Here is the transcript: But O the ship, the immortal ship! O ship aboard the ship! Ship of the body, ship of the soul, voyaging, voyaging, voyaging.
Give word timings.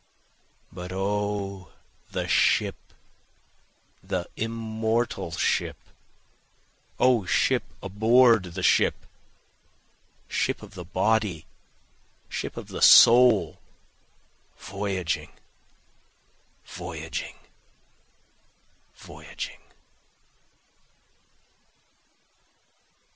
But 0.71 0.91
O 0.91 1.71
the 2.09 2.27
ship, 2.27 2.73
the 4.01 4.27
immortal 4.35 5.29
ship! 5.29 5.77
O 6.99 7.23
ship 7.27 7.61
aboard 7.83 8.45
the 8.55 8.63
ship! 8.63 9.05
Ship 10.27 10.63
of 10.63 10.73
the 10.73 10.83
body, 10.85 11.45
ship 12.29 12.57
of 12.57 12.69
the 12.69 12.81
soul, 12.81 13.59
voyaging, 14.57 15.33
voyaging, 16.65 17.35
voyaging. 18.95 19.61